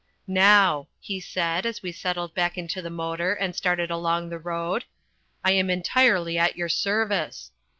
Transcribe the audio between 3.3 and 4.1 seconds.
and started